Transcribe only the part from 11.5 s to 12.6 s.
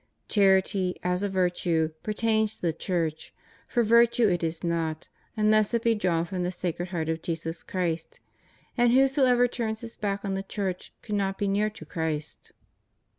to Christ.